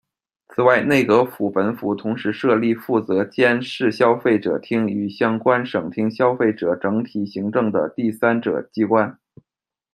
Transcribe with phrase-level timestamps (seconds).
[0.49, 9.19] 此外，内阁府本府同时设立负责监视消费者厅与相关省厅消费者整体行政的第三者机关。